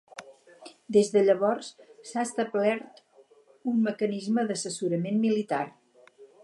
Des 0.95 1.11
de 1.15 1.21
llavors, 1.27 1.69
s'ha 2.13 2.25
establert 2.29 3.05
un 3.73 3.79
mecanisme 3.91 4.51
d'assessorament 4.51 5.25
militar. 5.29 5.65